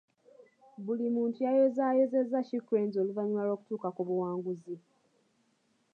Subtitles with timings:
[0.85, 4.75] Buli muntu yayozaayozezza She cranes oluvannyuma lw'okutuuka ku buwanguzi.